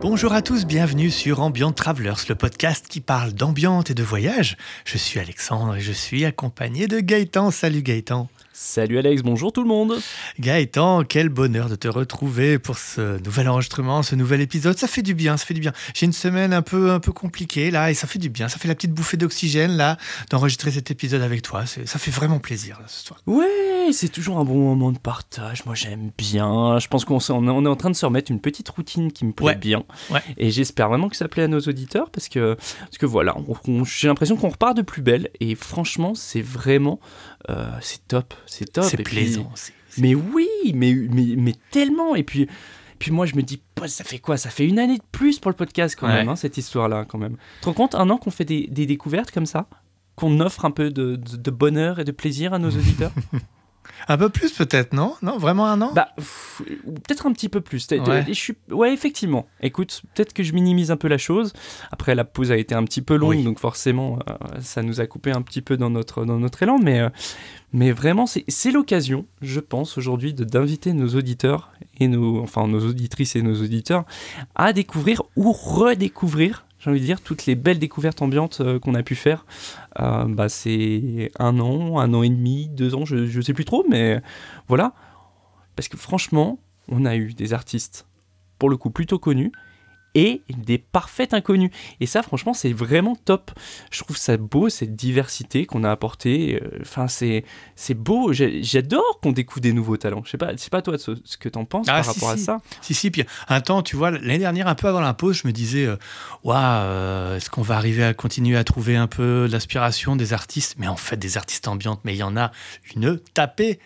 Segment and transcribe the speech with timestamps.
[0.00, 4.56] Bonjour à tous, bienvenue sur Ambient Travelers, le podcast qui parle d'ambiance et de voyage.
[4.84, 7.52] Je suis Alexandre et je suis accompagné de Gaëtan.
[7.52, 8.28] Salut Gaëtan.
[8.60, 9.94] Salut Alex, bonjour tout le monde.
[10.40, 14.76] Gaëtan, quel bonheur de te retrouver pour ce nouvel enregistrement, ce nouvel épisode.
[14.76, 15.72] Ça fait du bien, ça fait du bien.
[15.94, 18.48] J'ai une semaine un peu, un peu compliquée là et ça fait du bien.
[18.48, 19.96] Ça fait la petite bouffée d'oxygène là
[20.30, 21.66] d'enregistrer cet épisode avec toi.
[21.66, 23.20] Ça fait vraiment plaisir là, ce soir.
[23.28, 25.64] Ouais, c'est toujours un bon moment de partage.
[25.64, 26.80] Moi j'aime bien.
[26.80, 29.24] Je pense qu'on est on est en train de se remettre une petite routine qui
[29.24, 29.54] me plaît Ouais.
[29.54, 29.84] bien.
[30.10, 30.20] Ouais.
[30.36, 33.36] Et j'espère vraiment que ça plaît à nos auditeurs parce que, parce que voilà,
[33.84, 35.30] j'ai l'impression qu'on repart de plus belle.
[35.38, 36.98] Et franchement, c'est vraiment.
[37.50, 38.34] euh, c'est top.
[38.48, 38.84] C'est top.
[38.84, 39.52] C'est puis- plaisant.
[39.98, 42.14] Mais oui, mais, mais, mais tellement.
[42.14, 42.46] Et puis,
[42.98, 44.36] puis moi, je me dis, ça fait quoi?
[44.36, 46.14] Ça fait une année de plus pour le podcast quand Ouais.
[46.14, 47.36] même, hein, cette histoire-là, quand même.
[47.56, 49.66] Tu te rends compte, un an qu'on fait des, des découvertes comme ça?
[50.16, 53.12] Qu'on offre un peu de, de- de bonheur et de plaisir à nos auditeurs?
[54.06, 55.14] Un peu plus peut-être, non?
[55.22, 55.92] Non, vraiment un an?
[55.94, 56.08] Bah,
[56.84, 57.86] peut-être un petit peu plus.
[57.90, 58.24] Ouais.
[58.28, 58.54] je suis...
[58.70, 59.46] ouais, effectivement.
[59.60, 61.52] Écoute, peut-être que je minimise un peu la chose.
[61.90, 63.44] Après, la pause a été un petit peu longue, Oui.
[63.44, 66.78] donc forcément, euh, ça nous a coupé un petit peu dans notre, dans notre élan.
[66.78, 67.08] Mais, euh,
[67.72, 73.36] mais vraiment, c'est l'occasion, je pense, aujourd'hui, d'inviter nos auditeurs, et nos, enfin nos auditrices
[73.36, 74.04] et nos auditeurs,
[74.54, 78.94] à découvrir ou redécouvrir, j'ai envie de dire, toutes les belles découvertes ambiantes euh, qu'on
[78.94, 79.44] a pu faire.
[80.00, 83.64] Euh, bah, c'est un an, un an et demi, deux ans, je ne sais plus
[83.64, 84.22] trop, mais
[84.68, 84.94] voilà.
[85.76, 86.58] Parce que franchement,
[86.88, 88.06] on a eu des artistes,
[88.58, 89.52] pour le coup, plutôt connus,
[90.14, 91.70] et des parfaits inconnus.
[92.00, 93.50] Et ça, franchement, c'est vraiment top.
[93.90, 96.60] Je trouve ça beau, cette diversité qu'on a apportée.
[96.62, 97.44] Euh, Enfin, c'est
[97.76, 98.32] c'est beau.
[98.32, 100.22] J'adore qu'on découvre des nouveaux talents.
[100.24, 102.36] Je sais pas, pas toi ce, ce que t'en penses Ah, par si, rapport à
[102.36, 102.44] si.
[102.44, 102.58] ça.
[102.80, 105.46] Si, si, puis un temps, tu vois, l'année dernière, un peu avant la pause, je
[105.46, 105.96] me disais, euh,
[106.44, 110.76] Waouh, euh, est-ce qu'on va arriver à continuer à trouver un peu l'aspiration des artistes?
[110.78, 112.50] Mais en fait, des artistes ambiantes, mais il y en a
[112.96, 113.78] une tapée.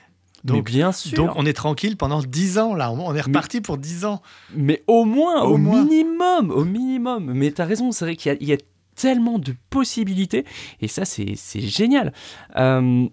[0.45, 1.17] Mais Donc, bien sûr.
[1.17, 2.91] donc on est tranquille pendant 10 ans, là.
[2.91, 4.23] On est reparti pour 10 ans.
[4.57, 5.85] Mais au moins, Au au, moins.
[5.85, 7.33] minimum, au minimum.
[7.33, 8.57] Mais t'as raison, c'est vrai qu'il y a- il y, a
[8.97, 10.45] tellement de possibilités.
[10.81, 12.13] Et ça, c'est c'est génial.
[12.57, 13.07] Euh,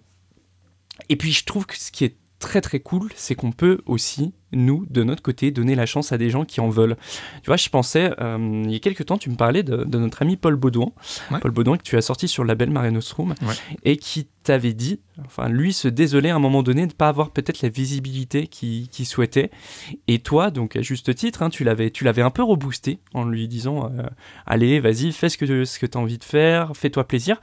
[1.08, 4.32] et puis, je trouve que ce qui est très très cool, c'est qu'on peut aussi,
[4.52, 6.96] nous, de notre côté, donner la chance à des gens qui en veulent.
[7.42, 9.98] Tu vois, je pensais, euh, il y a quelques temps, tu me parlais de, de
[9.98, 10.92] notre ami Paul Baudouin.
[11.30, 11.38] Ouais.
[11.40, 13.34] Paul Baudouin que tu as sorti sur le label Mare Nostrum.
[13.42, 13.54] Ouais.
[13.84, 17.08] Et qui t'avait dit, enfin, lui se désolait à un moment donné de ne pas
[17.08, 19.50] avoir peut-être la visibilité qu'il souhaitait.
[20.08, 23.24] Et toi, donc à juste titre, hein, tu l'avais, tu l'avais un peu reboosté en
[23.24, 24.02] lui disant, euh,
[24.46, 27.40] allez, vas-y, fais ce que, ce que tu as envie de faire, fais-toi plaisir.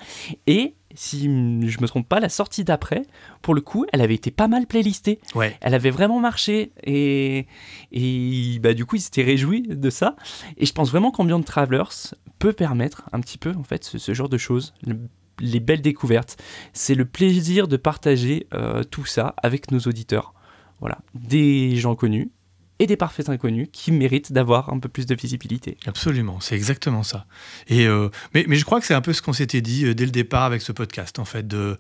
[0.48, 3.04] Et si je me trompe pas, la sortie d'après,
[3.42, 5.20] pour le coup, elle avait été pas mal playlistée.
[5.36, 5.56] Ouais.
[5.62, 7.46] Elle avait vraiment marché et,
[7.92, 10.16] et bah, du coup, il s'était réjoui de ça.
[10.58, 14.14] Et je pense vraiment qu'Ambient Travelers peut permettre un petit peu en fait ce, ce
[14.14, 14.98] genre de choses, le-
[15.40, 16.36] les belles découvertes.
[16.74, 20.34] C'est le plaisir de partager euh, tout ça avec nos auditeurs.
[20.80, 22.32] Voilà, des gens connus
[22.80, 25.78] et des parfaits inconnus qui méritent d'avoir un peu plus de visibilité.
[25.86, 27.26] Absolument, c'est exactement ça.
[27.68, 29.96] Et euh, mais, mais je crois que c'est un peu ce qu'on s'était dit euh,
[29.96, 31.48] dès le départ avec ce podcast, en fait.
[31.48, 31.78] De,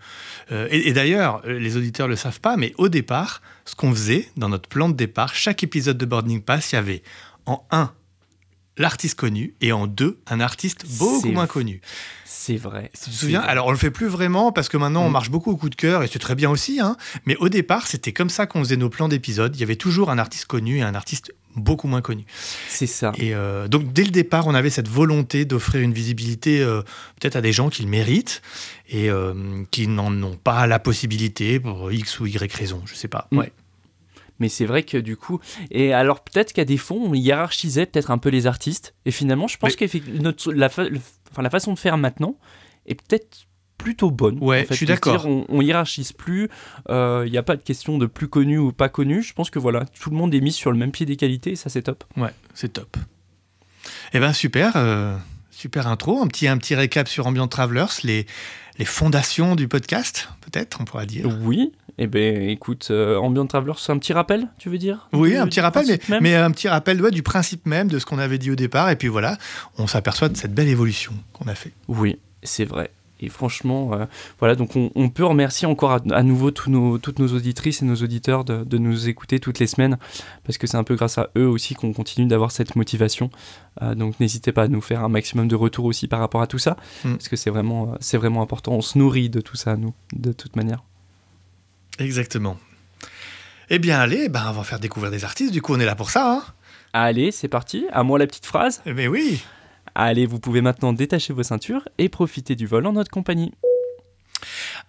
[0.52, 3.91] euh, et et d'ailleurs, les auditeurs ne le savent pas, mais au départ, ce qu'on
[3.91, 7.03] faisait dans notre plan de départ, chaque épisode de Boarding Pass, il y avait
[7.46, 7.94] en un
[8.78, 11.81] l'artiste connu et en deux un artiste beaucoup moins connu.
[12.47, 12.90] C'est vrai.
[12.94, 13.41] Tu te souviens?
[13.41, 13.50] vrai.
[13.50, 15.12] Alors on le fait plus vraiment parce que maintenant on Mm.
[15.12, 16.80] marche beaucoup au coup de cœur et c'est très bien aussi.
[16.80, 19.53] Hein, mais au départ, c'était comme ça qu'on faisait nos plans d'épisodes.
[19.56, 22.24] Il y avait toujours un artiste connu et un artiste beaucoup moins connu.
[22.69, 23.12] C'est ça.
[23.18, 26.84] Et euh, donc, dès le départ, on avait cette volonté d'offrir une visibilité euh,
[27.19, 28.41] peut-être à des gens qui le méritent
[28.90, 29.34] et euh,
[29.72, 33.28] qui n'en ont pas la possibilité pour X ou Y raison, je sais pas.
[33.31, 33.41] Mm.
[34.40, 35.40] Mais c'est vrai que du coup,
[35.72, 38.94] et alors peut-être qu'à des fonds, on hiérarchisait peut-être un peu les artistes.
[39.06, 41.00] Et finalement, je pense Mais- que la, fa- le-
[41.31, 42.38] enfin, la façon de faire maintenant
[42.86, 43.46] est peut-être
[43.78, 44.38] plutôt bonne.
[44.42, 45.26] Ouais, en fait, je suis d'accord.
[45.28, 46.50] On, on hiérarchise plus.
[46.90, 49.22] euh, Il n'y a pas de question de plus connu ou pas connu.
[49.22, 51.56] Je pense que voilà, tout le monde est mis sur le même pied d'égalité et
[51.56, 52.03] ça c'est top.
[52.16, 52.97] Ouais, c'est top.
[54.14, 55.16] Eh ben super, euh,
[55.52, 56.22] super intro.
[56.22, 58.26] Un petit, un petit récap sur Ambient Travelers, les,
[58.79, 61.28] les fondations du podcast, peut-être, on pourra dire.
[61.44, 61.72] Oui.
[61.99, 65.08] Eh ben, écoute, euh, Ambient Traveler, c'est un petit rappel, tu veux dire?
[65.14, 65.85] Oui, Du- un petit rappel,
[66.22, 68.90] mais, un petit rappel ouais, du principe même de ce qu'on avait dit au départ.
[68.91, 69.38] Et puis voilà,
[69.79, 71.72] on s'aperçoit de cette belle évolution qu'on a fait.
[71.88, 72.91] Oui, c'est vrai.
[73.20, 74.05] Et franchement, euh,
[74.38, 77.82] voilà, donc on, on peut remercier encore à, à nouveau tous nos, toutes nos auditrices
[77.82, 79.97] et nos auditeurs de, de nous écouter toutes les semaines,
[80.46, 83.32] parce que c'est un peu grâce à eux aussi qu'on continue d'avoir cette motivation.
[83.82, 86.47] Euh, donc n'hésitez pas à nous faire un maximum de retours aussi par rapport à
[86.47, 87.14] tout ça, Mm.
[87.14, 88.73] parce que c'est vraiment, euh, c'est vraiment important.
[88.73, 90.84] On se nourrit de tout ça, nous, de toute manière.
[91.99, 92.58] Exactement.
[93.70, 95.52] Eh bien, allez, ben, on va faire découvrir des artistes.
[95.52, 96.32] Du coup, on est là pour ça.
[96.32, 96.44] Hein
[96.94, 97.85] Allez, c'est parti.
[97.91, 98.82] À moi la petite phrase.
[98.85, 99.44] Mais oui.
[99.94, 103.52] Allez, vous pouvez maintenant détacher vos ceintures et profiter du vol en notre compagnie.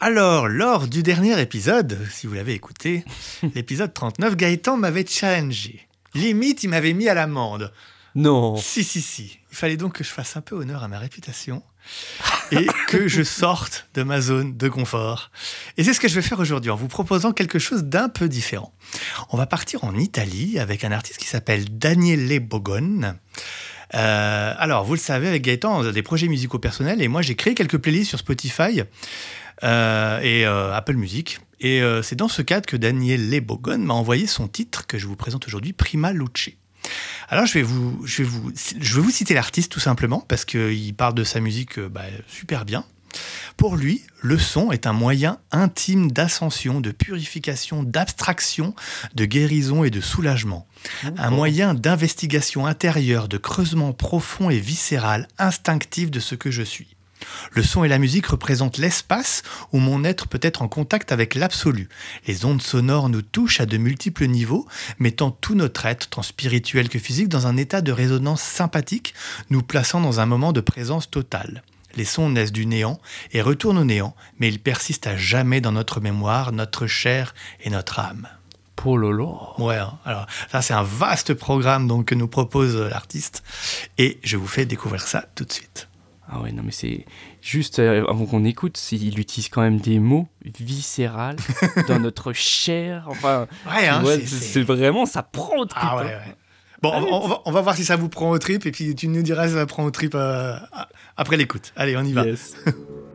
[0.00, 3.05] Alors, lors du dernier épisode, si vous l'avez écouté,
[3.55, 5.88] l'épisode 39, Gaëtan m'avait challengé.
[6.14, 7.72] Limite, il m'avait mis à l'amende.
[8.14, 8.56] Non.
[8.56, 9.38] Si, si, si.
[9.50, 11.62] Il fallait donc que je fasse un peu honneur à ma réputation
[12.52, 15.31] et que je sorte de ma zone de confort.
[15.76, 18.29] Et c'est ce que je vais faire aujourd'hui en vous proposant quelque chose d'un peu
[18.29, 18.73] différent.
[19.31, 23.19] On va partir en Italie avec un artiste qui s'appelle Daniele Bogone.
[23.94, 27.23] Euh, alors, vous le savez, avec Gaëtan, on a des projets musicaux personnels et moi
[27.23, 28.82] j'ai créé quelques playlists sur Spotify
[29.64, 31.41] euh, et euh, Apple Music.
[31.61, 35.06] Et euh, c'est dans ce cadre que Daniele Bogone m'a envoyé son titre que je
[35.06, 36.50] vous présente aujourd'hui, Prima Luce.
[37.29, 40.44] Alors je vais vous, je vais vous, je vais vous citer l'artiste tout simplement parce
[40.44, 42.85] qu'il parle de sa musique euh, bah, super bien.
[43.56, 48.75] Pour lui, le son est un moyen intime d'ascension, de purification, d'abstraction,
[49.14, 50.67] de guérison et de soulagement.
[51.17, 56.97] Un moyen d'investigation intérieure, de creusement profond et viscéral, instinctif de ce que je suis.
[57.53, 59.43] Le son et la musique représentent l'espace
[59.73, 61.88] où mon être peut être en contact avec l'absolu.
[62.26, 64.67] Les ondes sonores nous touchent à de multiples niveaux,
[64.99, 69.15] mettant tout notre être, tant spirituel que physique, dans un état de résonance sympathique,
[69.50, 71.62] nous plaçant dans un moment de présence totale.
[71.97, 73.00] Les sons naissent du néant
[73.32, 77.70] et retournent au néant, mais ils persistent à jamais dans notre mémoire, notre chair et
[77.70, 78.29] notre âme.
[78.76, 79.41] Pololo.
[79.59, 79.99] Ouais, hein.
[80.05, 83.43] alors ça c'est un vaste programme donc que nous propose euh, l'artiste
[83.99, 85.88] et je vous fais découvrir ça tout de suite.
[86.30, 87.06] Ah ouais, non, mais c'est
[87.40, 90.28] juste euh, avant qu'on écoute, il utilise quand même des mots
[90.60, 91.36] viscérales
[91.88, 93.04] dans notre chair.
[93.08, 95.82] Enfin, Ouais, hein, c'est- vraiment, ça prend au trip.
[95.82, 96.06] Ah ouais, hein.
[96.26, 96.34] ouais.
[96.82, 98.94] Bon, on, on va, on va voir si ça vous prend au trip et puis
[98.94, 100.54] tu nous diras si ça prend au trip euh,
[101.16, 101.72] après l'écoute.
[101.76, 102.25] Allez, on y va.
[102.25, 102.54] Yes.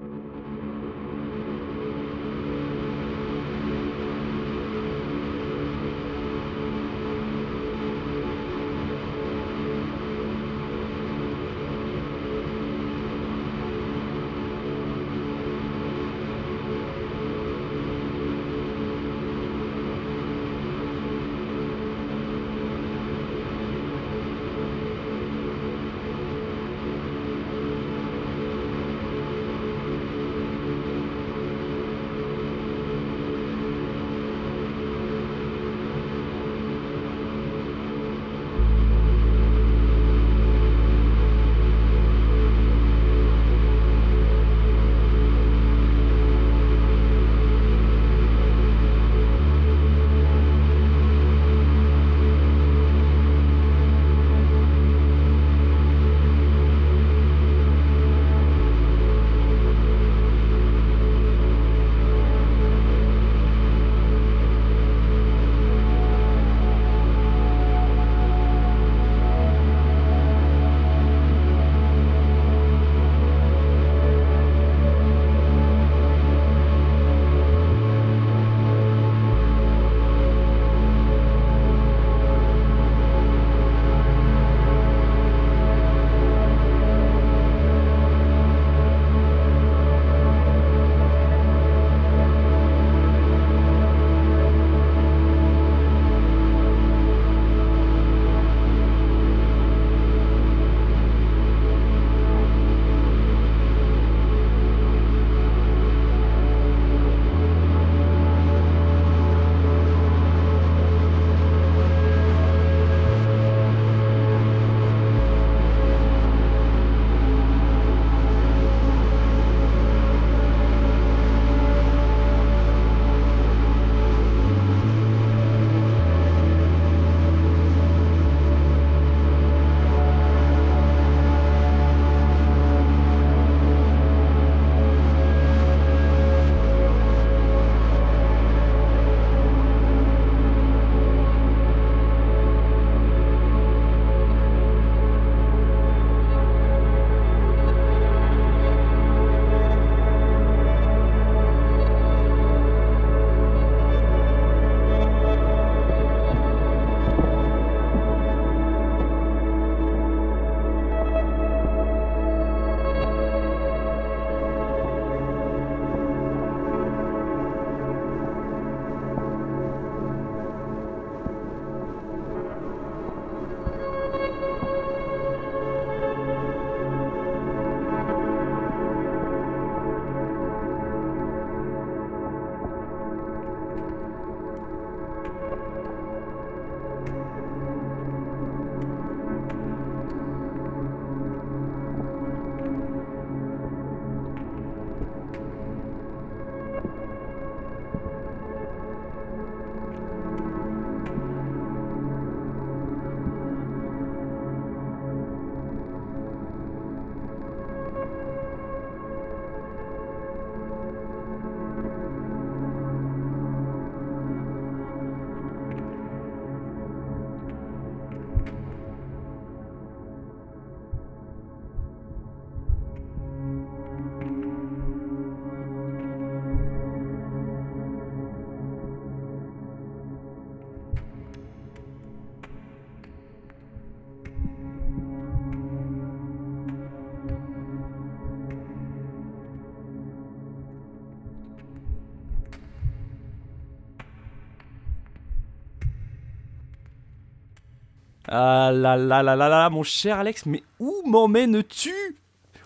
[248.36, 251.94] Ah là là là là là, mon cher Alex, mais où m'emmènes-tu?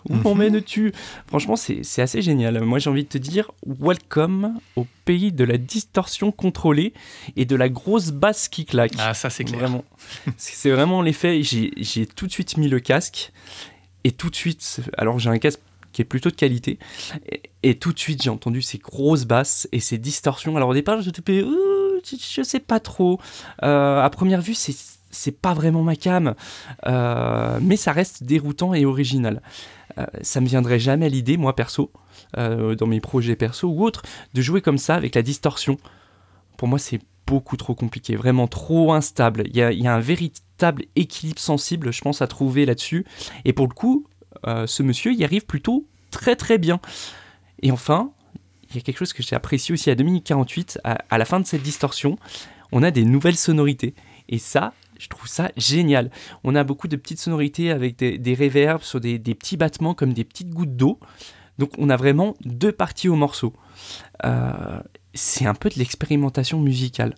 [0.10, 0.22] Où Mhm.
[0.24, 0.94] m'emmènes-tu?
[1.28, 2.62] Franchement, c'est assez génial.
[2.62, 6.94] Moi, j'ai envie de te dire, welcome au pays de la distorsion contrôlée
[7.36, 8.94] et de la grosse basse qui claque.
[9.00, 9.60] Ah, ça, c'est clair.
[9.60, 9.84] Vraiment.
[10.38, 11.44] C'est vraiment l'effet.
[11.44, 13.34] J'ai j'ai tout de suite mis le casque
[14.06, 15.60] et tout de suite, alors j'ai un casque
[15.92, 16.78] qui est plutôt de qualité,
[17.30, 20.56] et, et tout de suite j'ai entendu ces grosses basses et ces distorsions.
[20.56, 23.20] Alors au départ, Ouh, je, je sais pas trop.
[23.64, 24.76] Euh, à première vue, c'est
[25.18, 26.36] c'est pas vraiment ma cam,
[26.86, 29.42] euh, mais ça reste déroutant et original.
[29.98, 31.92] Euh, ça me viendrait jamais à l'idée, moi perso,
[32.38, 35.78] euh, dans mes projets perso ou autres, de jouer comme ça avec la distorsion.
[36.58, 39.44] Pour moi, c'est beaucoup trop compliqué, vraiment trop instable.
[39.48, 43.06] Il y a, un véritable équilibre sensible, je pense, à trouver là-dessus.
[43.44, 44.06] Et pour le coup,
[44.46, 46.80] euh, ce monsieur y arrive plutôt très très bien.
[47.62, 48.12] Et enfin,
[48.70, 51.18] il y a quelque chose que j'ai apprécié aussi à 2 minutes 48, à, à
[51.18, 52.18] la fin de cette distorsion,
[52.72, 53.94] on a des nouvelles sonorités.
[54.30, 56.12] Et ça, je trouve ça génial.
[56.44, 58.36] On a beaucoup de petites sonorités avec des, des
[58.82, 61.00] sur des, petits battements comme des petites gouttes d'eau.
[61.58, 63.54] Donc on a vraiment deux parties au morceau.
[64.26, 64.80] Euh,
[65.14, 67.16] c'est un peu de l'expérimentation musicale.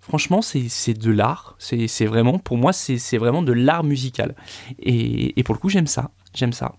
[0.00, 1.56] Franchement, c'est de l'art.
[1.58, 4.34] C'est vraiment, pour moi, c'est c'est vraiment de l'art musical.
[4.78, 6.10] Et, et pour le coup, j'aime ça.
[6.34, 6.76] J'aime ça.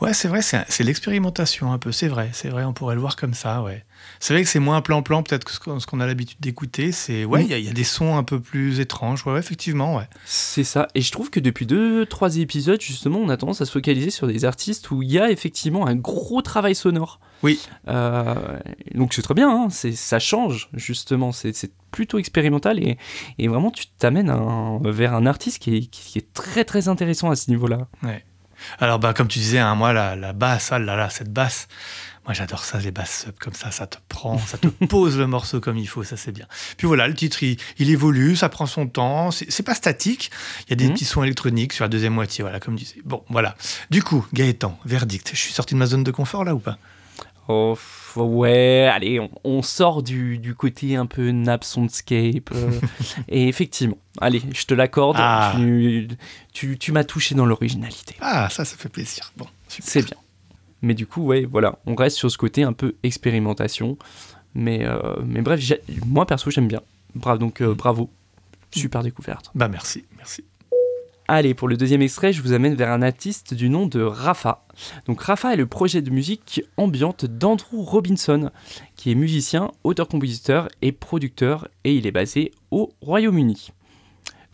[0.00, 3.16] Ouais, c'est vrai, c'est l'expérimentation un peu, c'est vrai, c'est vrai, on pourrait le voir
[3.16, 3.84] comme ça, ouais.
[4.20, 7.24] C'est vrai que c'est moins plan-plan peut-être que ce qu'on a l'habitude d'écouter, c'est...
[7.24, 9.38] Ouais, il y, a- il y a des sons un peu plus étranges, ouais, ouais,
[9.40, 10.08] effectivement, ouais.
[10.24, 10.86] C'est ça.
[10.94, 14.10] Et je trouve que depuis deux, trois épisodes, justement, on a tendance à se focaliser
[14.10, 17.18] sur des artistes où il y a effectivement un gros travail sonore.
[17.42, 17.60] Oui.
[17.88, 18.34] Euh,
[18.94, 19.68] donc c'est très bien, hein.
[19.70, 21.32] ça change, justement.
[21.32, 21.54] C'est,
[21.90, 22.98] plutôt expérimental et,
[23.38, 24.30] et vraiment, tu t'amènes
[24.84, 27.88] vers un artiste qui est, qui est très, très intéressant à ce niveau-là.
[28.80, 31.68] Alors, bah, comme tu disais, hein, moi, la, la basse, ah là là, cette basse,
[32.24, 35.26] moi j'adore ça, les basses sub comme ça, ça te prend, ça te pose le
[35.26, 36.46] morceau comme il faut, ça c'est bien.
[36.76, 40.30] Puis voilà, le titre, il, il évolue, ça prend son temps, c'est pas statique,
[40.66, 40.92] il y a des Mhm.
[40.92, 43.00] petits sons électroniques sur la deuxième moitié, voilà, comme tu disais.
[43.04, 43.56] Bon, voilà.
[43.90, 46.76] Du coup, Gaëtan, verdict, je suis sorti de ma zone de confort là ou pas?
[47.48, 47.76] Oh,
[48.16, 52.50] ouais, allez, on, on sort du, du côté un peu nap soundscape.
[52.52, 52.70] euh,
[53.28, 55.54] et effectivement, allez, je te l'accorde, Ah.
[55.56, 56.08] tu,
[56.52, 58.16] tu, tu m'as touché dans l'originalité.
[58.20, 59.32] Ah, ça, ça fait plaisir.
[59.36, 59.88] Bon, super.
[59.90, 60.16] C'est bien.
[60.82, 63.96] Mais du coup, ouais, voilà, on reste sur ce côté un peu expérimentation.
[64.54, 65.60] Mais, euh, mais bref,
[66.06, 66.80] moi perso, j'aime bien.
[67.14, 68.10] Bravo, donc euh, bravo.
[68.70, 69.50] Super découverte.
[69.54, 70.44] Bah merci, merci.
[71.30, 74.64] Allez, pour le deuxième extrait, je vous amène vers un artiste du nom de Rafa.
[75.04, 78.50] Donc Rafa est le projet de musique ambiante d'Andrew Robinson,
[78.96, 83.72] qui est musicien, auteur-compositeur et producteur, et il est basé au Royaume-Uni.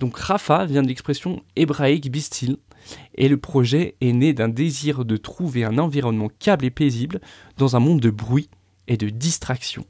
[0.00, 2.57] Donc Rafa vient de l'expression hébraïque bistil,
[3.14, 7.21] et le projet est né d'un désir de trouver un environnement câble et paisible
[7.57, 8.50] dans un monde de bruit
[8.88, 9.87] et de distraction.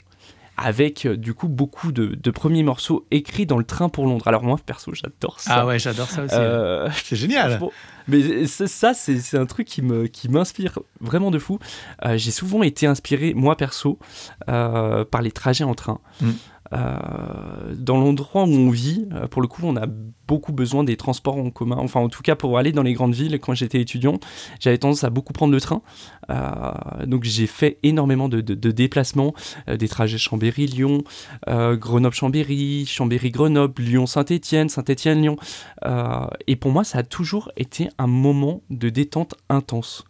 [0.56, 4.28] Avec euh, du coup beaucoup de, de premiers morceaux écrits dans le train pour Londres.
[4.28, 5.54] Alors moi perso j'adore ça.
[5.56, 6.34] Ah ouais, j'adore ça aussi.
[6.34, 7.60] Euh, C'est génial.
[8.06, 11.58] Mais ça, c'est c'est un truc qui me qui m'inspire vraiment de fou.
[12.04, 13.98] Euh, J'ai souvent été inspiré, moi perso,
[14.48, 16.00] euh, par les trajets en train.
[16.20, 16.30] Mm.
[16.72, 20.96] Euh, dans l'endroit où on vit, euh, pour le coup, on a beaucoup besoin des
[20.96, 21.76] transports en commun.
[21.78, 24.18] Enfin, en tout cas, pour aller dans les grandes villes, quand j'étais étudiant,
[24.60, 25.82] j'avais tendance à beaucoup prendre le train.
[26.30, 26.72] Euh,
[27.06, 29.34] donc, j'ai fait énormément de, de- déplacements,
[29.68, 31.04] des trajets Chambéry-Lyon,
[31.46, 35.36] Grenoble-Chambéry, Chambéry-Grenoble, Lyon-Saint-Étienne, Saint-Étienne-Lyon.
[36.46, 40.04] Et pour moi, ça a toujours été un moment de détente intense.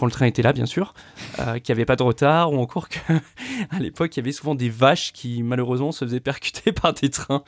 [0.00, 0.94] Quand le train était là, bien sûr,
[1.40, 3.00] euh, qu'il n'y avait pas de retard, ou encore qu'à
[3.78, 7.42] l'époque, il y avait souvent des vaches qui, malheureusement, se faisaient percuter par des trains.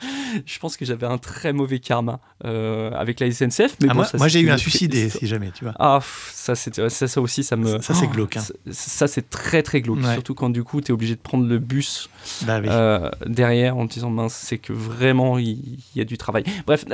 [0.45, 3.77] Je pense que j'avais un très mauvais karma euh, avec la SNCF.
[3.81, 5.73] Mais Ah, bon, moi, j'ai eu un suicidé, si jamais, tu vois.
[5.79, 5.99] Ah,
[6.31, 7.81] ça, ça, ça aussi, ça me.
[7.81, 8.41] Ça, c'est glauque, hein.
[8.45, 10.03] ça- Ça, c'est très, très glauque.
[10.03, 10.13] Ouais.
[10.13, 12.07] Surtout quand, du coup, tu es obligé de prendre le bus
[12.43, 12.67] Bah oui.
[12.69, 15.47] euh, derrière en te disant mince c'est que vraiment il
[15.95, 16.85] il y, a du travail bref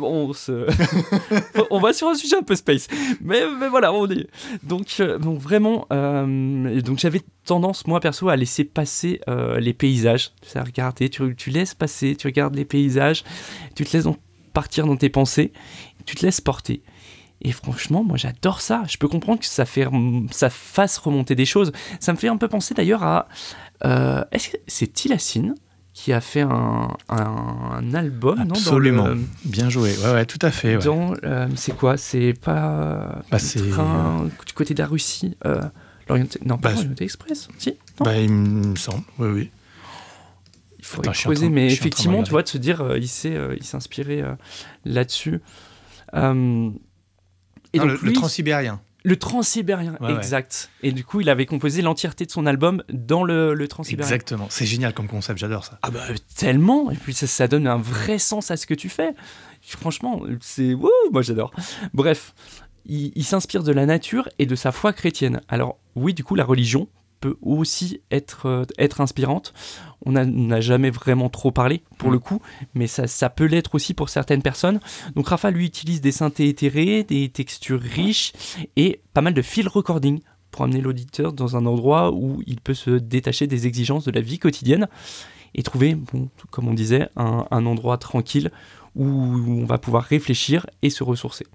[0.00, 0.66] on, se...
[1.70, 2.86] on va sur un sujet un peu space
[3.20, 4.26] mais, mais voilà on est
[4.62, 9.72] donc, euh, donc vraiment euh, donc j'avais tendance moi perso à laisser passer euh, les
[9.72, 13.24] paysages à tu, laisses passer tu regardes les paysages
[13.74, 14.06] tu te laisses
[14.52, 15.52] partir dans tes pensées
[16.06, 16.82] tu te laisses porter
[17.46, 18.84] et franchement, moi j'adore ça.
[18.88, 19.86] Je peux comprendre que ça, fait,
[20.30, 21.72] ça fasse remonter des choses.
[22.00, 23.28] Ça me fait un peu penser d'ailleurs à.
[24.32, 25.54] Est-ce que c'est Tilacine
[25.94, 29.06] qui a fait un, un album non, dans Absolument.
[29.06, 29.96] le- Bien joué.
[30.04, 30.76] Ouais, ouais, tout à fait.
[30.76, 30.82] ouais.
[30.82, 31.96] dans, euh, c'est quoi?
[31.96, 33.22] C'est pas.
[33.30, 35.62] Bah, le c'est- train du côté de la Russie euh,
[36.08, 37.48] l'Orienté- Non, pas Bah, l'Orienté Express.
[37.58, 38.04] Si Non?
[38.06, 39.50] Bah, il me semble, oui, oui.
[40.80, 43.34] Il faudrait Attends, creuser, train- mais effectivement, tu vois, de se dire, euh, il s'est
[43.36, 44.22] euh, il s'est inspiré
[44.84, 45.40] là-dessus.
[46.12, 48.80] Et Non, donc, le, le lui, transsibérien.
[49.06, 50.16] Le transsibérien, Ouais, ouais.
[50.16, 50.70] exact.
[50.82, 54.10] Et du coup, il avait composé l'entièreté de son album dans le, le transsibérien.
[54.10, 54.46] Exactement.
[54.50, 55.78] C'est génial comme concept, j'adore ça.
[55.82, 56.00] Ah bah
[56.36, 59.14] tellement Et puis ça, ça donne un vrai sens à ce que tu fais.
[59.60, 60.72] Franchement, c'est...
[60.72, 61.52] Wouh, moi j'adore.
[61.92, 62.34] Bref,
[62.86, 65.42] il, il s'inspire de la nature et de sa foi chrétienne.
[65.48, 66.88] Alors oui, du coup, la religion
[67.24, 69.54] peut aussi être, euh, être inspirante.
[70.04, 72.40] On n'a- on n'a jamais vraiment trop parlé pour le coup,
[72.74, 74.78] mais ça, ça peut l'être aussi pour certaines personnes.
[75.16, 78.32] Donc Rafa, lui, utilise des synthés éthérés, des textures riches
[78.76, 82.74] et pas mal de field recording pour amener l'auditeur dans un endroit où il peut
[82.74, 84.86] se détacher des exigences de la vie quotidienne
[85.54, 88.50] et trouver, bon, comme on disait, un, un endroit tranquille
[88.94, 91.46] où on va pouvoir réfléchir et se ressourcer.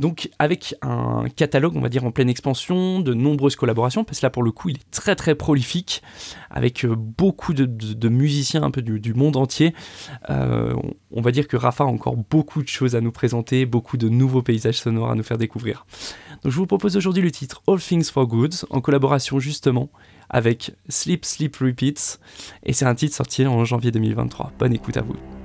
[0.00, 4.26] Donc avec un catalogue, on va dire, en pleine expansion, de nombreuses collaborations, parce que
[4.26, 6.02] là pour le coup il est très très prolifique,
[6.50, 9.74] avec euh, beaucoup de, musiciens un peu du, monde entier.
[10.30, 10.74] Euh,
[11.12, 14.08] on va dire que Rafa a encore beaucoup de choses à nous présenter, beaucoup de
[14.08, 15.84] nouveaux paysages sonores à nous faire découvrir.
[16.42, 19.90] Donc je vous propose aujourd'hui le titre All Things for Good, en collaboration justement
[20.30, 22.18] avec Sleep Sleep Repeats,
[22.64, 24.52] et c'est un titre sorti en janvier 2023.
[24.58, 25.39] Bonne écoute à vous.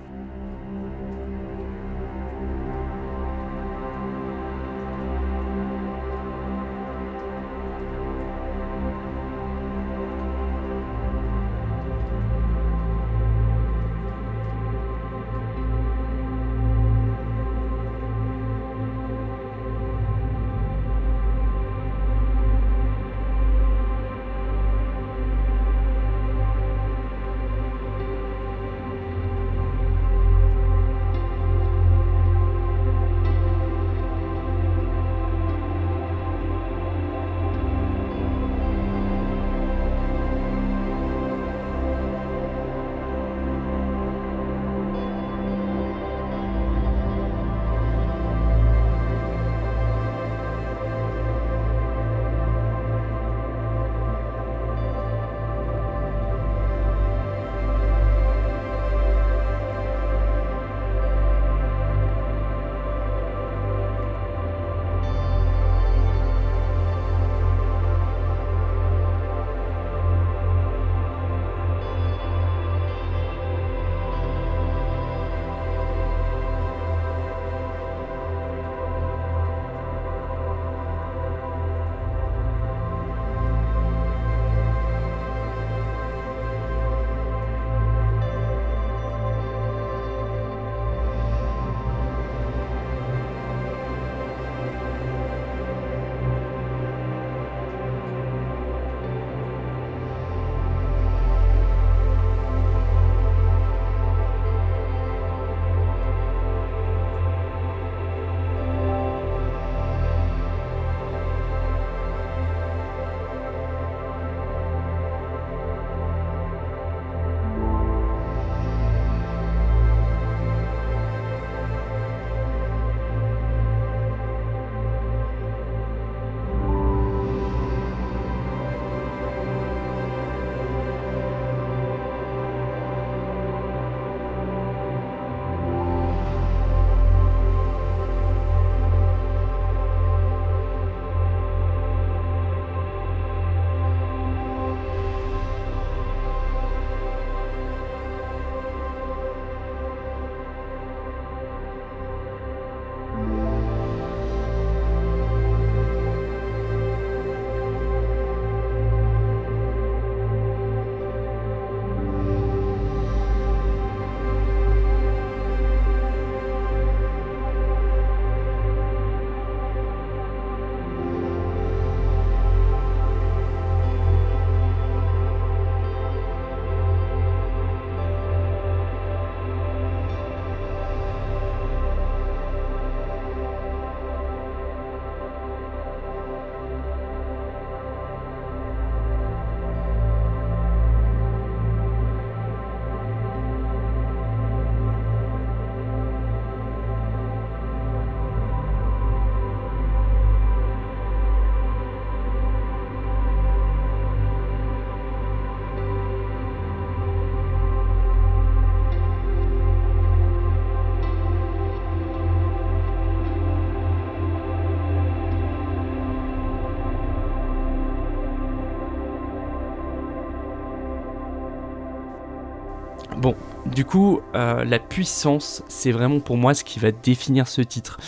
[223.75, 227.99] Du coup, euh, la puissance, c'est vraiment pour moi ce qui va définir ce titre.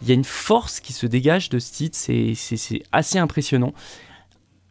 [0.00, 3.74] il y a une force qui se dégage de ce titre, c'est assez impressionnant.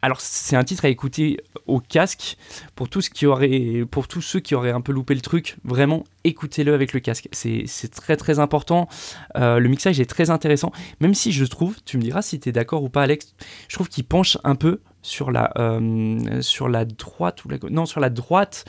[0.02, 1.36] Alors c'est un titre à écouter
[1.66, 2.36] au casque
[2.74, 5.56] pour tous, ceux qui auraient un peu loupé le truc.
[5.62, 7.28] Vraiment, écoutez-le avec le casque.
[7.30, 8.88] C'est très très important.
[9.36, 10.72] Euh, le mixage est très intéressant.
[10.98, 13.36] Même si je trouve, tu me diras si tu es d'accord ou pas Alex,
[13.68, 18.00] je trouve qu'il penche un peu sur la, euh, sur la droite ou non sur
[18.00, 18.64] la droite.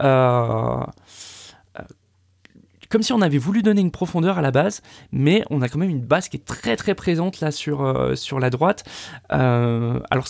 [0.00, 0.84] Euh,
[2.88, 5.78] comme si on avait voulu donner une profondeur à la base, mais on a quand
[5.78, 8.84] même une base qui est très très présente là sur, sur la droite.
[9.28, 10.28] alors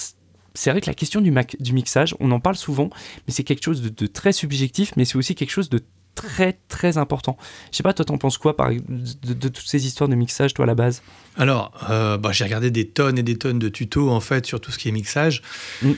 [0.56, 2.88] c'est vrai que la question du, du, mixage, on en parle souvent,
[3.26, 5.80] mais c'est quelque chose de, très subjectif, mais c'est aussi quelque chose de
[6.16, 7.36] très très important.
[7.70, 10.64] Je sais pas, toi t'en penses quoi par, de, toutes ces histoires de mixage, toi
[10.64, 11.02] à la base?
[11.36, 14.60] Alors, euh, bah, j'ai regardé des tonnes et des tonnes de tutos en fait sur
[14.60, 15.42] tout ce qui est mixage.
[15.82, 15.92] Mm.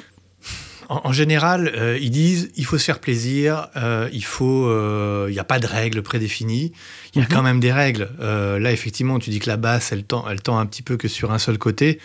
[0.90, 4.70] En, général, euh, ils disent il faut se faire plaisir, euh, il faut,
[5.28, 6.72] il n'y a pas de règles prédéfinies.
[7.14, 7.32] Il y a mm-hmm.
[7.32, 8.08] quand même des règles.
[8.18, 11.08] là, effectivement, tu dis que la basse, elle tend, elle tend un petit peu que
[11.08, 12.00] sur un seul côté.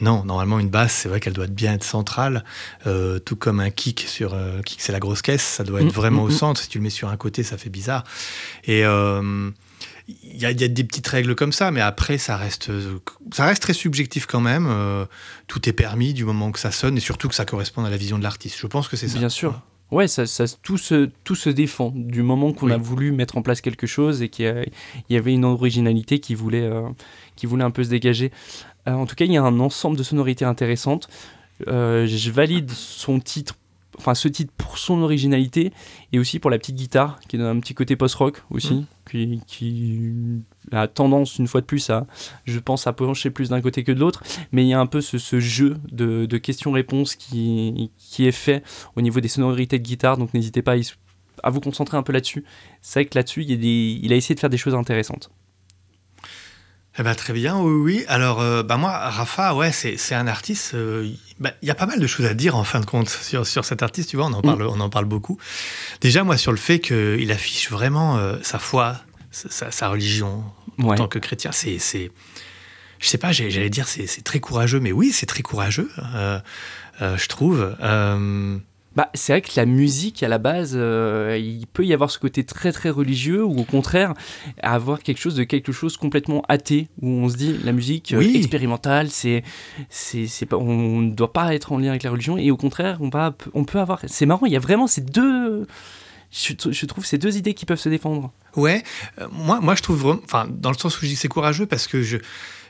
[0.00, 2.44] Non, normalement une basse, c'est vrai qu'elle doit bien être centrale,
[2.86, 5.86] euh, tout comme un kick sur euh, kick, c'est la grosse caisse, ça doit être
[5.86, 6.32] mm, vraiment mm, au mm.
[6.32, 6.60] centre.
[6.60, 8.04] Si tu le mets sur un côté, ça fait bizarre.
[8.64, 9.50] Et euh,
[10.08, 12.70] il y, a des petites règles comme ça, mais après ça reste
[13.32, 14.68] ça reste très subjectif quand même.
[15.48, 17.96] tout est permis du moment que ça sonne et surtout que ça corresponde à la
[17.96, 18.56] vision de l'artiste.
[18.60, 19.18] Je pense que c'est ça.
[19.18, 19.60] Bien sûr.
[19.90, 23.42] Ouais, ça, ça, tout, se, tout se défend du moment qu'on a voulu mettre en
[23.42, 24.66] place quelque chose et qu'il
[25.10, 26.70] y, avait une originalité qui voulait,
[27.34, 28.30] qui voulait un peu se dégager.
[28.88, 31.08] Euh, en tout cas, il y a un ensemble de sonorités intéressantes.
[31.68, 33.54] Euh, je valide son titre
[33.98, 35.72] enfin ce titre pour son originalité
[36.12, 39.40] et aussi pour la petite guitare qui donne un petit côté post-rock aussi mm.
[39.46, 42.06] qui, a tendance une fois de plus à
[42.44, 44.22] je pense à pencher plus d'un côté que de l'autre
[44.52, 48.62] mais il y a un peu ce, jeu de, questions-réponses qui, qui est fait
[48.96, 50.74] au niveau des sonorités de guitare donc n'hésitez pas
[51.42, 52.44] à, vous concentrer un peu là-dessus
[52.82, 55.30] c'est vrai que là-dessus il, il a essayé de faire des choses intéressantes
[56.98, 58.04] eh ben, très bien, oui, oui.
[58.08, 60.72] Alors, euh, bah moi, Rafa, ouais, c'est un artiste.
[60.74, 63.10] Euh, bah, il y a pas mal de choses à dire en fin de compte
[63.10, 64.10] sur, sur cet artiste.
[64.10, 64.68] Tu vois, on en parle, mm.
[64.68, 65.38] on en parle beaucoup.
[66.00, 68.96] Déjà, moi, sur le fait qu'il affiche vraiment euh, sa foi,
[69.30, 70.44] sa, sa religion
[70.82, 71.78] en tant que chrétien, c'est,
[72.98, 75.90] je sais pas, j'allais dire, c'est très courageux, mais oui, c'est très courageux,
[77.00, 77.76] je trouve.
[78.96, 82.18] Bah, c'est vrai que la musique, à la base, euh, il peut y avoir ce
[82.18, 84.14] côté très très religieux ou au contraire
[84.62, 88.22] avoir quelque chose de quelque chose complètement athée où on se dit la musique euh,
[88.22, 89.44] expérimentale, c'est
[89.90, 92.96] c'est pas on ne doit pas être en lien avec la religion et au contraire
[93.00, 95.66] on va on peut avoir c'est marrant il y a vraiment ces deux
[96.30, 98.32] je, je, trouve ces deux idées qui peuvent se défendre.
[98.56, 98.82] Ouais,
[99.20, 101.66] euh, moi, moi je trouve vraiment, enfin, dans le sens où je dis c'est courageux
[101.66, 102.18] parce que je,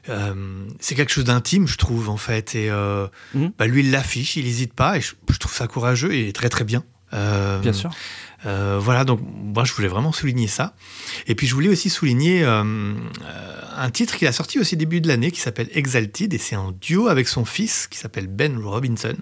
[0.08, 2.54] euh, c'est quelque chose d'intime, je trouve, en fait.
[2.54, 3.52] Et euh, mhm.
[3.58, 6.64] bah, lui, il l'affiche, il n'hésite pas, et je, trouve ça courageux et très très
[6.64, 6.84] bien.
[7.12, 7.90] Euh, bien sûr.
[8.44, 10.74] voilà, donc moi je voulais vraiment souligner ça.
[11.26, 15.30] Et puis je voulais aussi souligner un titre qu'il a sorti aussi début de l'année
[15.30, 19.16] qui s'appelle Exalted et c'est en duo avec son fils qui s'appelle Ben Robinson.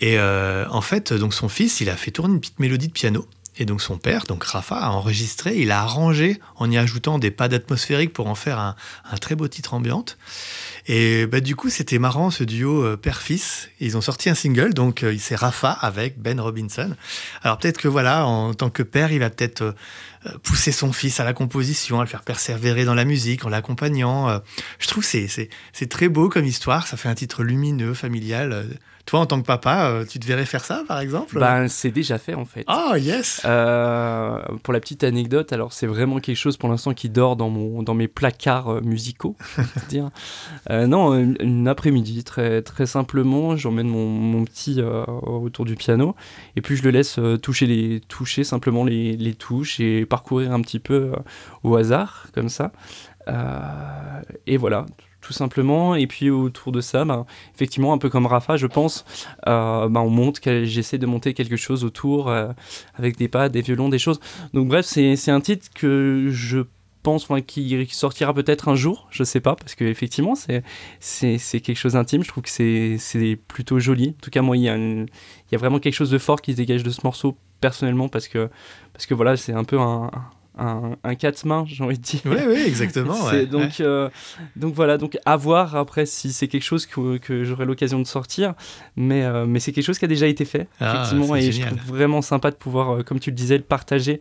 [0.00, 3.26] Et en fait, donc son fils, il a fait tourner une petite mélodie de piano
[3.60, 7.30] et donc son père, donc Rafa, a enregistré, il a arrangé en y ajoutant des
[7.30, 8.74] pads atmosphériques pour en faire un,
[9.20, 10.16] très beau titre ambiante.
[10.86, 13.70] Et bah, du coup, c'était marrant ce duo euh, père-fils.
[13.80, 16.94] Ils ont sorti un single, donc euh, c'est Rafa avec Ben Robinson.
[17.42, 21.20] Alors peut-être que voilà, en tant que père, il va peut-être euh, pousser son fils
[21.20, 24.40] à la composition, à le faire persévérer dans la musique en l'accompagnant.
[24.78, 25.26] je trouve que
[25.72, 26.86] c'est très beau comme histoire.
[26.86, 28.66] Ça fait un titre lumineux, familial
[29.10, 31.36] toi, en tant que papa, euh, tu te verrais faire ça, par exemple?
[31.36, 32.62] Ben, c'est déjà fait, en fait.
[32.68, 37.08] Ah, yes euh, Pour la petite anecdote, alors c'est vraiment quelque chose pour l'instant qui
[37.08, 39.36] dort dans, mon, dans mes placards euh, musicaux,
[39.88, 40.10] dire.
[40.70, 46.14] Non, une, après-midi, très, très simplement, j'emmène mon, petit autour du piano,
[46.56, 50.78] et puis je le laisse toucher, les, toucher simplement les, touches et parcourir un petit
[50.78, 51.12] peu
[51.64, 52.72] au hasard, comme ça.
[54.46, 54.86] et voilà,
[55.20, 55.94] tout simplement.
[55.94, 59.04] Et puis autour de ça, bah, effectivement, un peu comme Rafa, je pense,
[59.46, 62.48] euh, bah, on monte, j'essaie de monter quelque chose autour euh,
[62.94, 64.20] avec des pas, des violons, des choses.
[64.54, 66.60] Donc bref, c'est un titre que je
[67.02, 70.62] pense qui sortira peut-être un jour, je sais pas, parce qu'effectivement, c'est
[71.60, 72.22] quelque chose d'intime.
[72.22, 72.50] Je trouve que
[72.98, 74.14] c'est plutôt joli.
[74.18, 76.52] En tout cas, moi, il y, a y a vraiment quelque chose de fort qui
[76.52, 78.48] se dégage de ce morceau personnellement, parce que,
[78.92, 80.10] parce que voilà, c'est un peu un
[80.58, 82.20] un, un quatre mains, j'ai envie de dire.
[82.24, 83.16] Oui, oui, exactement.
[83.50, 84.08] donc, euh,
[84.56, 88.06] donc voilà, donc à voir après si c'est quelque chose que, que j'aurai l'occasion de
[88.06, 88.54] sortir,
[88.96, 91.62] mais, euh, mais c'est quelque chose qui a déjà été fait, ah, effectivement, et je
[91.62, 94.20] trouve vraiment sympa de pouvoir, euh, comme tu le disais, le partager,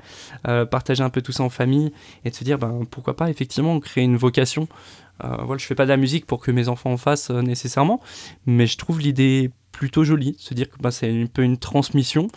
[0.71, 1.91] partager un peu tout ça en famille,
[2.25, 4.67] et de se dire, ben, pourquoi pas, effectivement, créer une vocation.
[5.21, 8.01] voilà, je fais pas de la musique pour que mes enfants en fassent nécessairement,
[8.45, 12.27] mais je trouve l'idée plutôt jolie, se dire que bah, c'est un peu une transmission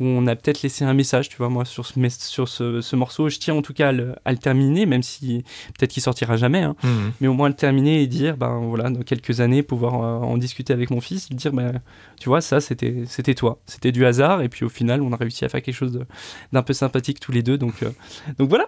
[0.00, 2.80] où on a peut-être laissé un message, tu vois, moi, sur ce, mes- sur ce,
[2.80, 3.28] ce morceau.
[3.28, 5.44] Je tiens en tout cas à le, à le terminer, même si
[5.78, 7.12] peut-être qu'il sortira jamais, hein, Mhm.
[7.20, 10.36] mais au moins le terminer et dire, ben voilà, dans quelques années, pouvoir euh, en
[10.36, 11.80] discuter avec mon fils, dire, ben,
[12.18, 13.60] tu vois, ça, c'était c'était toi.
[13.66, 16.04] C'était du hasard, et puis au final, on a réussi à faire quelque chose
[16.52, 17.90] d'un peu sympathique tous les deux, donc, euh,
[18.38, 18.66] donc voilà.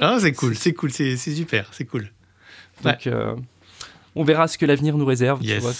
[0.00, 2.10] Ah, c'est cool, c'est cool, c'est super, c'est cool.
[2.84, 2.92] Ouais.
[2.92, 3.36] Donc, euh,
[4.16, 5.40] on verra ce que l'avenir nous réserve.
[5.42, 5.72] tu vois,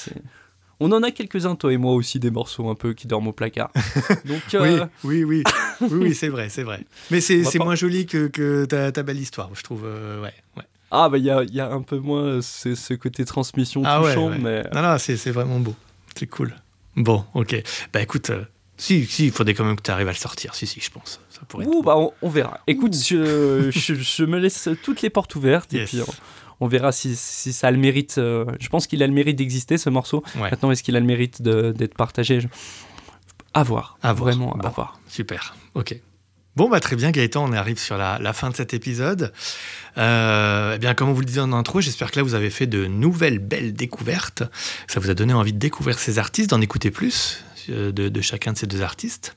[0.80, 3.32] on en a quelques-uns, toi et moi aussi, des morceaux un peu qui dorment au
[3.32, 3.70] placard.
[4.24, 5.42] Donc, euh, Oui, oui, oui,
[5.82, 6.84] oui, oui, c'est vrai, c'est vrai.
[7.10, 9.82] Mais c'est pas- moins joli que, que ta, ta belle histoire, je trouve.
[9.84, 10.64] euh, ouais, ouais.
[10.90, 13.82] ah, bah, il y a, y a un peu moins euh, ce, ce côté transmission
[13.84, 14.38] Ah touchant, ouais.
[14.38, 14.62] mais.
[14.74, 15.74] Non, non, c'est vraiment beau,
[16.16, 16.54] c'est cool.
[16.96, 17.62] Bon, ok.
[17.92, 18.42] Bah écoute, euh,
[18.76, 20.54] si, si, il faudrait quand même que tu arrives à le sortir.
[20.54, 21.20] Si, si, je pense.
[21.30, 22.60] Ça pourrait Ouh, bah, on, on verra.
[22.66, 26.00] Écoute, je, je, je me laisse toutes les portes ouvertes et puis
[26.60, 28.16] on, verra si, si ça a le mérite.
[28.18, 30.22] euh, je pense qu'il a le mérite d'exister, ce morceau.
[30.36, 30.50] Ouais.
[30.50, 32.40] Maintenant, est-ce qu'il a le mérite d'être partagé?
[33.54, 33.98] À voir.
[34.02, 34.30] À voir.
[34.30, 34.68] Vraiment, à Bon.
[34.68, 35.00] voir.
[35.08, 35.98] Super, ok.
[36.56, 39.32] Bon, bah très bien, Gaëtan, on arrive sur la, la fin de cet épisode.
[39.98, 42.50] Euh, eh bien, comme on vous le disait en intro, j'espère que là, vous avez
[42.50, 44.42] fait de nouvelles belles découvertes.
[44.88, 48.20] Ça vous a donné envie de découvrir ces artistes, d'en écouter plus euh, de, de
[48.20, 49.36] chacun de ces deux artistes.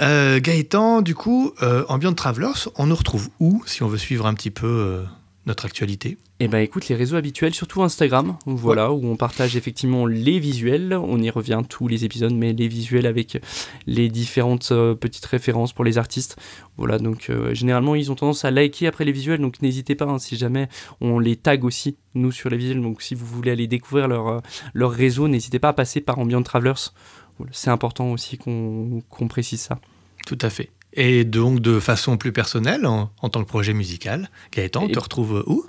[0.00, 4.26] Euh, Gaëtan, du coup, euh, Ambient Travelers, on nous retrouve où si on veut suivre
[4.26, 5.04] un petit peu
[5.46, 6.16] notre actualité?
[6.44, 10.92] Eh ben écoute, les réseaux habituels, surtout Instagram, voilà, où on partage effectivement les visuels,
[10.92, 13.40] on y revient tous les épisodes, mais les visuels avec
[13.86, 16.36] les différentes euh, petites références pour les artistes.
[16.76, 20.06] Voilà, donc euh, généralement ils ont tendance à liker après les visuels, donc n'hésitez pas,
[20.06, 20.68] hein, si jamais
[21.00, 24.26] on les tag aussi, nous sur les visuels, donc si vous voulez aller découvrir leur,
[24.26, 24.40] euh,
[24.74, 26.90] leur réseau, n'hésitez pas à passer par Ambient Travelers.
[27.38, 29.78] Voilà, C'est important aussi qu'on qu'on précise ça.
[30.26, 30.70] Tout à fait.
[30.94, 34.98] Et donc, de façon plus personnelle, en, en tant que projet musical, Gaëtan, on te
[34.98, 35.64] retrouve où?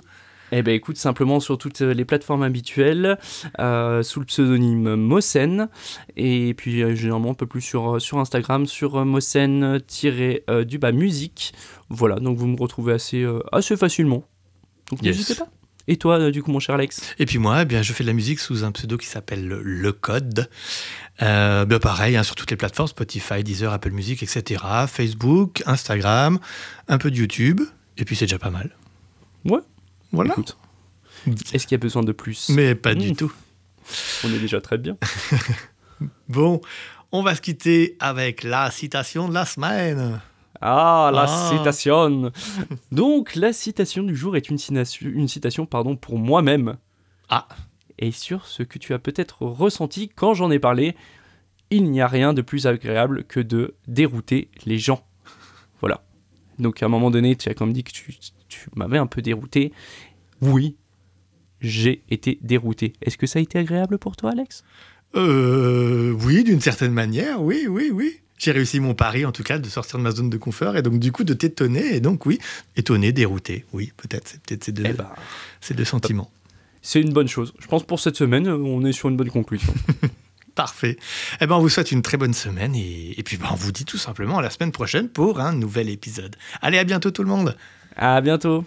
[0.56, 3.18] Eh ben écoute, simplement sur toutes les plateformes habituelles,
[3.58, 5.68] euh, sous le pseudonyme Mosen,
[6.16, 11.54] et puis euh, généralement un peu plus sur, sur Instagram, sur euh, Mosen-du-bas musique.
[11.88, 14.24] Voilà, donc vous me retrouvez assez, euh, assez facilement.
[14.90, 15.16] Donc Yes.
[15.16, 15.48] n'hésitez pas.
[15.86, 17.14] Et toi, euh, du coup, mon cher Alex?
[17.18, 19.46] Et puis moi, eh bien, je fais de la musique sous un pseudo qui s'appelle
[19.46, 20.48] Le- Le Code.
[21.20, 24.62] Euh, ben pareil, hein, sur toutes les plateformes, Spotify, Deezer, Apple Music, etc.
[24.88, 26.38] Facebook, Instagram,
[26.88, 27.60] un peu de YouTube.
[27.98, 28.70] Et puis c'est déjà pas mal.
[29.44, 29.60] Ouais.
[30.14, 30.32] Voilà.
[30.32, 30.56] Écoute,
[31.52, 33.32] est-ce qu'il y a besoin de plus Mais pas du tout.
[34.24, 34.96] On est déjà très bien.
[36.28, 36.60] Bon,
[37.12, 40.20] on va se quitter avec la citation de la semaine.
[40.60, 41.50] Ah, la Ah.
[41.50, 42.32] citation
[42.90, 46.76] Donc, la citation du jour est une citation, une citation pardon, pour moi-même.
[47.28, 47.46] Ah.
[47.98, 50.96] Et sur ce que tu as peut-être ressenti quand j'en ai parlé,
[51.70, 55.06] il n'y a rien de plus agréable que de dérouter les gens.
[55.80, 56.02] Voilà.
[56.58, 58.16] Donc, à un moment donné, tu as quand même dit que tu,
[58.70, 59.72] tu m'avais un peu dérouté.
[60.40, 60.76] Oui,
[61.60, 62.92] j'ai été dérouté.
[63.02, 64.64] Est-ce que ça a été agréable pour toi, Alex?
[65.16, 68.20] Euh, oui, d'une certaine manière, oui, oui, oui.
[68.36, 70.82] J'ai réussi mon pari, en tout cas, de sortir de ma zone de confort et
[70.82, 71.94] donc, du coup, de t'étonner.
[71.94, 72.38] Et donc, oui,
[72.76, 73.64] étonné, dérouté.
[73.72, 74.26] Oui, peut-être.
[74.28, 75.08] C'est peut-être ces deux, Eh ben,
[75.60, 76.30] ces deux sentiments.
[76.82, 77.54] c'est une bonne chose.
[77.60, 79.72] Je pense pour cette semaine, on est sur une bonne conclusion.
[80.56, 80.96] Parfait.
[81.40, 83.72] Eh ben, on vous souhaite une très bonne semaine et, et puis ben, on vous
[83.72, 86.36] dit tout simplement à la semaine prochaine pour un nouvel épisode.
[86.60, 87.56] Allez, à bientôt tout le monde.
[87.96, 88.64] À bientôt